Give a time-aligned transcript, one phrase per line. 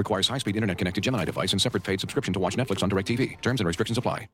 [0.00, 3.38] Requires high-speed internet-connected Gemini device and separate paid subscription to watch Netflix on DirecTV.
[3.42, 4.28] Terms and restrictions apply.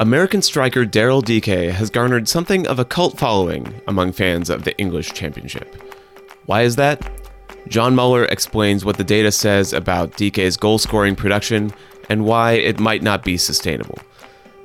[0.00, 4.76] American striker Daryl Dike has garnered something of a cult following among fans of the
[4.78, 5.80] English Championship.
[6.46, 7.08] Why is that?
[7.68, 11.72] John Muller explains what the data says about Dike's goal scoring production
[12.08, 14.00] and why it might not be sustainable.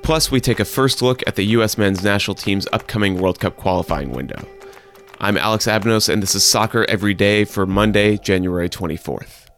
[0.08, 1.76] Plus, we take a first look at the U.S.
[1.76, 4.42] men's national team's upcoming World Cup qualifying window.
[5.20, 9.50] I'm Alex Abnos, and this is Soccer Every Day for Monday, January 24th.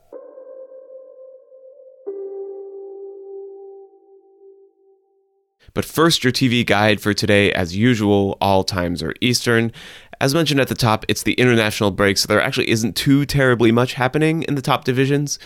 [5.73, 9.71] But first, your TV guide for today, as usual, all times are Eastern.
[10.21, 13.73] As mentioned at the top, it's the international break, so there actually isn't too terribly
[13.73, 15.39] much happening in the top divisions.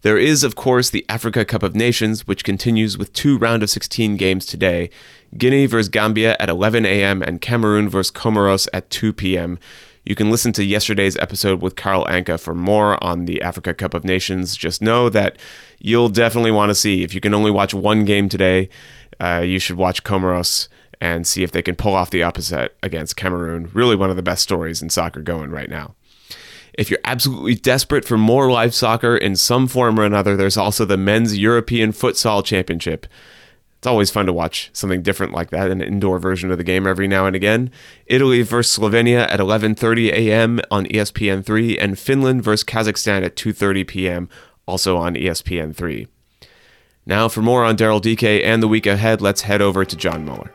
[0.00, 3.68] There is, of course, the Africa Cup of Nations, which continues with two round of
[3.68, 4.88] 16 games today
[5.36, 7.22] Guinea versus Gambia at 11 a.m.
[7.22, 9.58] and Cameroon versus Comoros at 2 p.m.
[10.04, 13.92] You can listen to yesterday's episode with Carl Anka for more on the Africa Cup
[13.92, 14.56] of Nations.
[14.56, 15.36] Just know that
[15.78, 17.02] you'll definitely want to see.
[17.02, 18.70] If you can only watch one game today,
[19.20, 20.68] uh, you should watch Comoros
[21.02, 23.68] and see if they can pull off the opposite against Cameroon.
[23.74, 25.96] Really, one of the best stories in soccer going right now.
[26.74, 30.84] If you're absolutely desperate for more live soccer in some form or another, there's also
[30.84, 33.08] the Men's European Futsal Championship.
[33.78, 36.86] It's always fun to watch something different like that, an indoor version of the game
[36.86, 37.72] every now and again.
[38.06, 40.60] Italy versus Slovenia at 11:30 a.m.
[40.70, 44.28] on ESPN3 and Finland versus Kazakhstan at 2:30 p.m.
[44.66, 46.06] also on ESPN3.
[47.04, 50.24] Now for more on Daryl Dike and the week ahead, let's head over to John
[50.24, 50.52] Muller.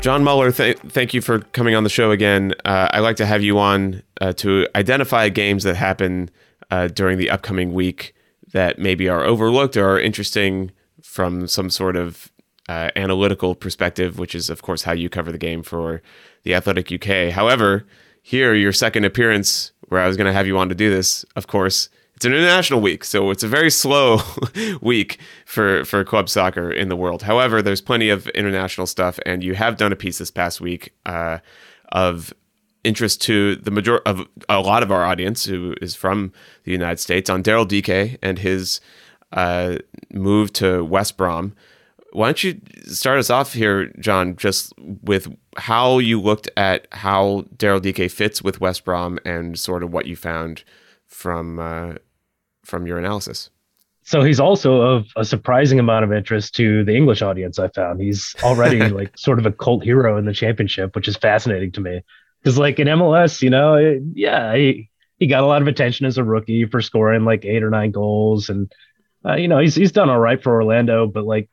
[0.00, 2.54] John Muller, th- thank you for coming on the show again.
[2.64, 6.30] Uh, I like to have you on uh, to identify games that happen
[6.70, 8.14] uh, during the upcoming week
[8.52, 10.70] that maybe are overlooked or are interesting
[11.02, 12.30] from some sort of
[12.68, 16.00] uh, analytical perspective, which is, of course, how you cover the game for
[16.44, 17.32] the Athletic UK.
[17.32, 17.84] However,
[18.22, 21.24] here, your second appearance, where I was going to have you on to do this,
[21.34, 21.88] of course,
[22.18, 24.18] it's an international week, so it's a very slow
[24.80, 27.22] week for for club soccer in the world.
[27.22, 30.92] However, there's plenty of international stuff, and you have done a piece this past week
[31.06, 31.38] uh,
[31.92, 32.34] of
[32.82, 36.32] interest to the major of a lot of our audience who is from
[36.64, 38.80] the United States on Daryl Dike and his
[39.30, 39.76] uh,
[40.12, 41.54] move to West Brom.
[42.10, 44.72] Why don't you start us off here, John, just
[45.04, 49.92] with how you looked at how Daryl Dike fits with West Brom and sort of
[49.92, 50.64] what you found
[51.06, 51.94] from uh,
[52.68, 53.50] from your analysis.
[54.02, 57.58] So he's also of a surprising amount of interest to the English audience.
[57.58, 61.16] I found he's already like sort of a cult hero in the championship, which is
[61.16, 62.02] fascinating to me.
[62.40, 66.06] Because like in MLS, you know, it, yeah, he he got a lot of attention
[66.06, 68.72] as a rookie for scoring like eight or nine goals, and
[69.26, 71.50] uh, you know he's he's done all right for Orlando, but like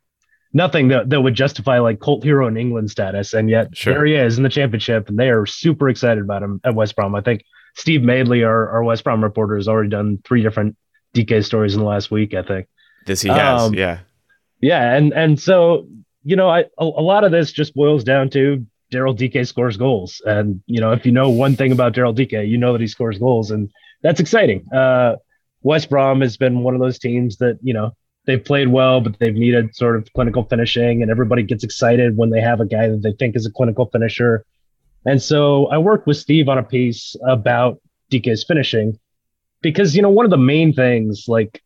[0.53, 3.33] nothing that, that would justify like cult hero in England status.
[3.33, 3.93] And yet sure.
[3.93, 6.95] there he is in the championship, and they are super excited about him at West
[6.95, 7.15] Brom.
[7.15, 7.43] I think
[7.75, 10.77] Steve Madeley, our, our West Brom reporter, has already done three different
[11.15, 12.33] Dike stories in the last week.
[12.33, 12.67] I think
[13.05, 13.99] this he has, um, yeah,
[14.61, 15.87] yeah, and and so
[16.23, 19.77] you know, I a, a lot of this just boils down to Daryl Dike scores
[19.77, 22.81] goals, and you know, if you know one thing about Daryl Dike, you know that
[22.81, 23.71] he scores goals, and
[24.01, 24.65] that's exciting.
[24.73, 25.15] Uh,
[25.61, 27.91] West Brom has been one of those teams that you know
[28.25, 32.31] they've played well, but they've needed sort of clinical finishing, and everybody gets excited when
[32.31, 34.45] they have a guy that they think is a clinical finisher.
[35.05, 38.99] And so I worked with Steve on a piece about Dike's finishing,
[39.61, 41.61] because you know one of the main things like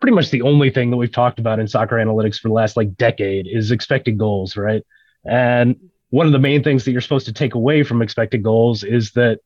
[0.00, 2.76] pretty much the only thing that we've talked about in soccer analytics for the last
[2.76, 4.84] like decade is expected goals right?
[5.24, 5.76] And
[6.10, 9.12] one of the main things that you're supposed to take away from expected goals is
[9.12, 9.38] that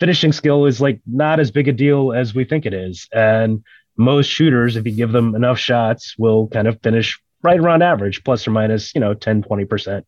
[0.00, 3.08] finishing skill is like not as big a deal as we think it is.
[3.12, 3.62] And
[3.98, 8.24] most shooters if you give them enough shots will kind of finish right around average
[8.24, 10.04] plus or minus you know 10 20% right.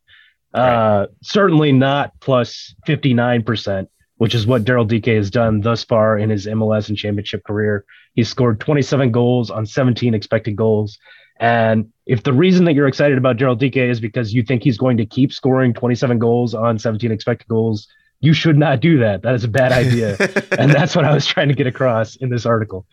[0.55, 3.87] uh certainly not plus 59%
[4.21, 7.83] which is what Daryl Dike has done thus far in his MLS and championship career.
[8.13, 10.99] He's scored 27 goals on 17 expected goals.
[11.39, 14.77] And if the reason that you're excited about Daryl Dike is because you think he's
[14.77, 17.87] going to keep scoring 27 goals on 17 expected goals,
[18.19, 19.23] you should not do that.
[19.23, 20.17] That is a bad idea.
[20.59, 22.85] and that's what I was trying to get across in this article.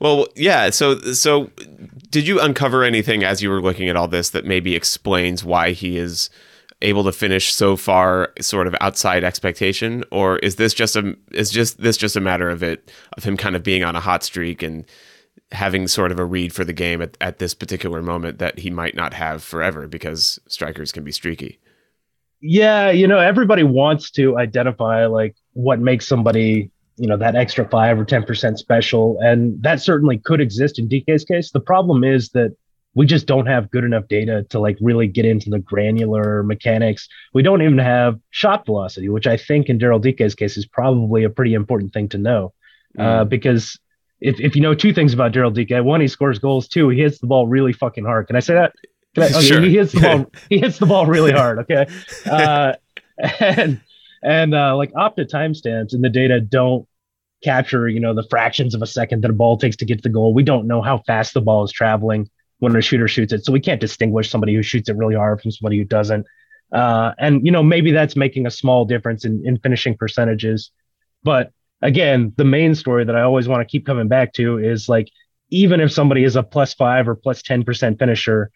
[0.00, 0.70] Well, yeah.
[0.70, 1.52] So, so
[2.10, 5.70] did you uncover anything as you were looking at all this that maybe explains why
[5.70, 6.28] he is
[6.82, 11.50] able to finish so far, sort of outside expectation, or is this just a is
[11.50, 14.22] just this just a matter of it of him kind of being on a hot
[14.22, 14.84] streak and
[15.52, 18.70] having sort of a read for the game at, at this particular moment that he
[18.70, 21.58] might not have forever because strikers can be streaky.
[22.40, 27.68] Yeah, you know, everybody wants to identify like what makes somebody, you know, that extra
[27.68, 29.18] five or 10% special.
[29.20, 31.50] And that certainly could exist in Dike's case.
[31.50, 32.54] The problem is that
[32.96, 37.08] we just don't have good enough data to like really get into the granular mechanics.
[37.34, 41.22] We don't even have shot velocity, which I think in Daryl Dike's case is probably
[41.22, 42.54] a pretty important thing to know.
[42.98, 43.20] Uh, mm.
[43.20, 43.78] Uh, because
[44.20, 46.68] if, if you know two things about Daryl Dike, one, he scores goals.
[46.68, 48.28] Two, he hits the ball really fucking hard.
[48.28, 48.72] Can I say that?
[49.18, 49.60] I, okay, sure.
[49.60, 50.32] He hits the ball.
[50.48, 51.58] he hits the ball really hard.
[51.60, 51.86] Okay,
[52.24, 52.72] uh,
[53.40, 53.78] and
[54.22, 56.88] and uh, like Opta timestamps in the data don't
[57.44, 60.02] capture you know the fractions of a second that a ball takes to get to
[60.02, 60.32] the goal.
[60.32, 63.52] We don't know how fast the ball is traveling when a shooter shoots it, so
[63.52, 66.26] we can't distinguish somebody who shoots it really hard from somebody who doesn't.
[66.72, 70.70] Uh, and you know maybe that's making a small difference in, in finishing percentages,
[71.22, 74.88] but again, the main story that I always want to keep coming back to is
[74.88, 75.08] like,
[75.50, 78.50] even if somebody is a plus five or plus 10% finisher,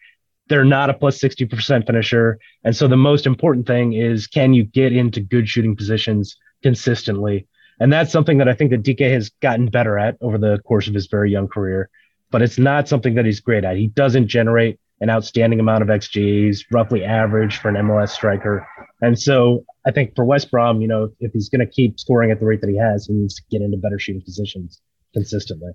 [0.47, 2.37] they're not a plus 60% finisher.
[2.63, 7.47] And so the most important thing is can you get into good shooting positions consistently?
[7.79, 10.87] And that's something that I think that Dike has gotten better at over the course
[10.87, 11.89] of his very young career,
[12.31, 13.75] but it's not something that he's great at.
[13.77, 18.67] He doesn't generate an outstanding amount of XGs, roughly average for an MLS striker.
[19.01, 22.31] And so I think for West Brom, you know, if he's going to keep scoring
[22.31, 24.79] at the rate that he has, he needs to get into better shooting positions
[25.13, 25.71] consistently.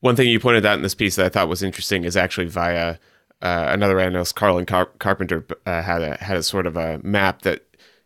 [0.00, 2.46] One thing you pointed out in this piece that I thought was interesting is actually
[2.46, 2.96] via
[3.40, 7.42] uh, another analyst, Carlon Car- Carpenter, uh, had a had a sort of a map
[7.42, 7.64] that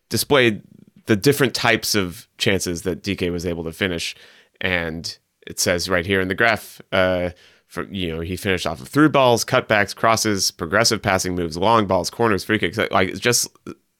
[0.08, 0.62] displayed
[1.06, 4.14] the different types of chances that Dike was able to finish,
[4.60, 6.80] and it says right here in the graph.
[6.92, 7.30] Uh,
[7.66, 11.86] for, you know, he finished off of through balls, cutbacks, crosses, progressive passing moves, long
[11.86, 12.78] balls, corners, free kicks.
[12.90, 13.48] Like it's just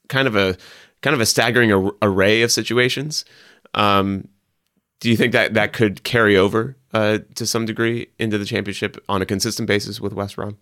[0.09, 0.57] kind of a
[1.03, 3.25] kind of a staggering ar- array of situations.
[3.75, 4.29] Um,
[5.01, 8.97] do you think that that could carry over uh, to some degree into the championship
[9.09, 10.57] on a consistent basis with West Brom?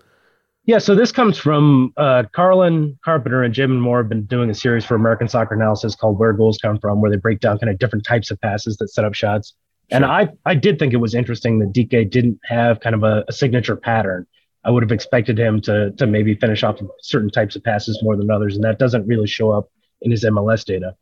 [0.64, 4.54] Yeah, so this comes from uh, Carlon Carpenter and Jim Moore have been doing a
[4.54, 7.70] series for American Soccer Analysis called "Where Goals Come From," where they break down kind
[7.70, 9.54] of different types of passes that set up shots.
[9.90, 9.96] Sure.
[9.96, 13.24] And I I did think it was interesting that Dike didn't have kind of a,
[13.28, 14.26] a signature pattern.
[14.64, 18.16] I would have expected him to to maybe finish off certain types of passes more
[18.16, 19.70] than others, and that doesn't really show up
[20.02, 20.96] in his MLS data.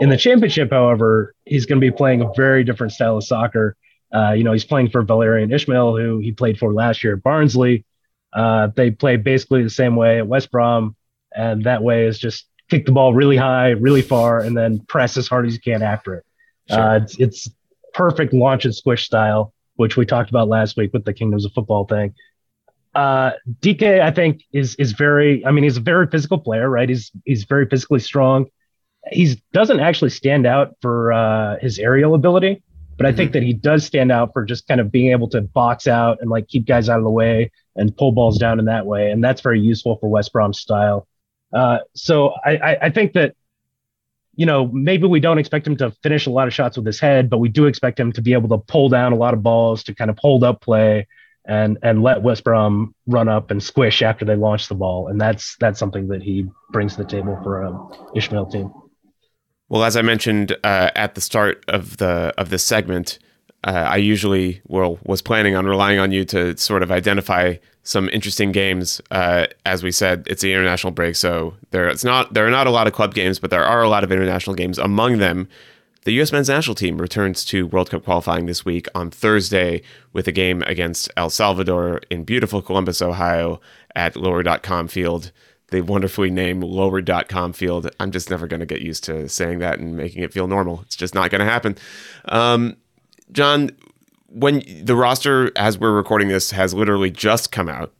[0.00, 3.76] In the championship, however, he's going to be playing a very different style of soccer.
[4.14, 7.22] Uh, you know, he's playing for Valérien Ismaël, who he played for last year at
[7.22, 7.84] Barnsley.
[8.32, 10.96] Uh, they play basically the same way at West Brom,
[11.34, 15.18] and that way is just kick the ball really high, really far, and then press
[15.18, 16.24] as hard as you can after it.
[16.70, 16.80] Sure.
[16.80, 17.50] Uh, it's, it's
[17.94, 21.52] perfect launch and squish style, which we talked about last week with the Kingdoms of
[21.52, 22.14] Football thing.
[22.94, 25.44] Uh, Dike, I think, is is very.
[25.46, 26.88] I mean, he's a very physical player, right?
[26.88, 28.46] He's he's very physically strong.
[29.10, 32.62] He doesn't actually stand out for uh, his aerial ability,
[32.96, 33.40] but I think mm-hmm.
[33.40, 36.30] that he does stand out for just kind of being able to box out and
[36.30, 39.24] like keep guys out of the way and pull balls down in that way, and
[39.24, 41.08] that's very useful for West Brom's style.
[41.52, 43.34] Uh, so I, I, I think that
[44.34, 46.98] you know, maybe we don't expect him to finish a lot of shots with his
[46.98, 49.42] head, but we do expect him to be able to pull down a lot of
[49.42, 51.06] balls to kind of hold up play
[51.44, 55.20] and and let West Brom run up and squish after they launch the ball, and
[55.20, 57.72] that's that's something that he brings to the table for a
[58.16, 58.72] Ismaël team.
[59.68, 63.18] Well, as I mentioned uh, at the start of the of this segment,
[63.64, 68.08] uh, I usually well was planning on relying on you to sort of identify some
[68.10, 69.00] interesting games.
[69.10, 72.66] Uh, as we said, it's the international break, so there it's not there are not
[72.66, 74.78] a lot of club games, but there are a lot of international games.
[74.78, 75.48] Among them,
[76.04, 76.32] the U.S.
[76.32, 80.62] men's national team returns to World Cup qualifying this week on Thursday with a game
[80.62, 83.60] against El Salvador in beautiful Columbus, Ohio
[83.94, 85.32] at Lower.com Field.
[85.68, 87.88] The wonderfully named Lower.com Field.
[87.98, 90.82] I'm just never going to get used to saying that and making it feel normal.
[90.82, 91.78] It's just not going to happen.
[92.26, 92.76] Um,
[93.30, 93.70] John,
[94.32, 97.92] when the roster, as we're recording this, has literally just come out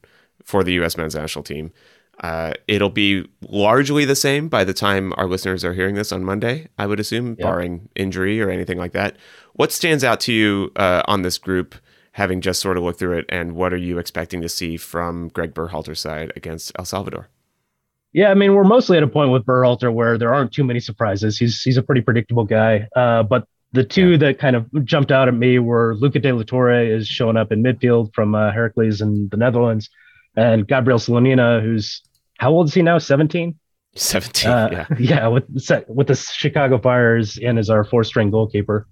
[0.43, 0.97] for the U.S.
[0.97, 1.73] men's national team.
[2.21, 6.23] Uh, it'll be largely the same by the time our listeners are hearing this on
[6.25, 9.17] Monday, I would assume, barring injury or anything like that.
[9.55, 11.75] What stands out to you uh, on this group,
[12.13, 15.29] having just sort of looked through it, and what are you expecting to see from
[15.29, 17.29] Greg Berhalter's side against El Salvador?
[18.13, 20.81] Yeah, I mean, we're mostly at a point with Berhalter where there aren't too many
[20.81, 21.39] surprises.
[21.39, 22.87] He's he's a pretty predictable guy.
[22.95, 24.17] Uh, but the two yeah.
[24.19, 27.53] that kind of jumped out at me were Luca de la Torre is showing up
[27.53, 29.89] in midfield from uh, Heracles in the Netherlands,
[30.37, 32.03] and Gabriel Slonina, who's
[32.39, 32.99] how old is he now?
[32.99, 33.55] 17?
[33.95, 34.87] 17, uh, yeah.
[34.99, 35.45] Yeah, with,
[35.89, 38.87] with the Chicago Fires and as our four string goalkeeper.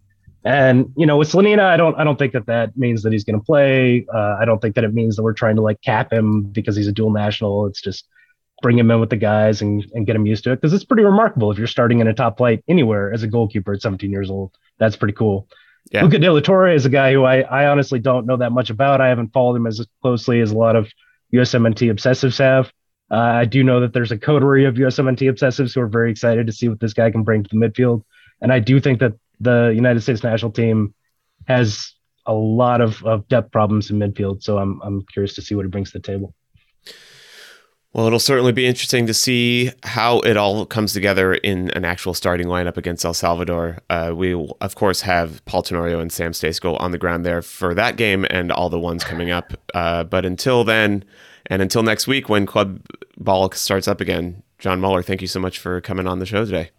[0.44, 3.24] And you know, with Slonina, I don't I don't think that that means that he's
[3.24, 4.06] going to play.
[4.14, 6.76] Uh, I don't think that it means that we're trying to like cap him because
[6.76, 7.66] he's a dual national.
[7.66, 8.06] It's just
[8.62, 10.84] bring him in with the guys and, and get him used to it because it's
[10.84, 14.10] pretty remarkable if you're starting in a top flight anywhere as a goalkeeper at 17
[14.10, 14.56] years old.
[14.78, 15.48] That's pretty cool.
[15.90, 16.02] Yeah.
[16.02, 18.70] Luca De La Torre is a guy who I, I honestly don't know that much
[18.70, 19.00] about.
[19.00, 20.88] I haven't followed him as closely as a lot of
[21.32, 22.72] USMNT obsessives have.
[23.10, 26.46] Uh, I do know that there's a coterie of USMNT obsessives who are very excited
[26.46, 28.04] to see what this guy can bring to the midfield.
[28.40, 30.94] And I do think that the United States national team
[31.48, 31.94] has
[32.26, 34.42] a lot of, of depth problems in midfield.
[34.42, 36.34] So I'm, I'm curious to see what he brings to the table.
[37.92, 42.14] Well, it'll certainly be interesting to see how it all comes together in an actual
[42.14, 43.78] starting lineup against El Salvador.
[43.90, 47.42] Uh, we, will, of course, have Paul Tenorio and Sam Stejskal on the ground there
[47.42, 49.54] for that game and all the ones coming up.
[49.74, 51.04] Uh, but until then,
[51.46, 52.80] and until next week when club
[53.18, 56.44] ball starts up again, John Muller, thank you so much for coming on the show
[56.44, 56.70] today.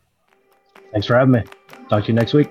[0.94, 1.44] Thanks for having me.
[1.90, 2.50] Talk to you next week.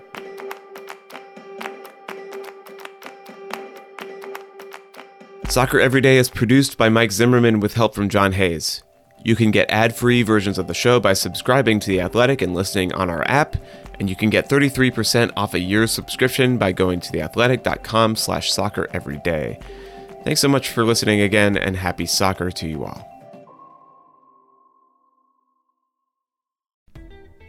[5.51, 8.85] Soccer Every Day is produced by Mike Zimmerman with help from John Hayes.
[9.25, 12.93] You can get ad-free versions of the show by subscribing to The Athletic and listening
[12.93, 13.57] on our app,
[13.99, 18.87] and you can get 33% off a year's subscription by going to theathletic.com slash soccer
[18.95, 19.59] every day.
[20.23, 23.10] Thanks so much for listening again, and happy soccer to you all.